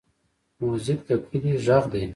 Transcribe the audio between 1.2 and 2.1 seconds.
کلي غږ دی.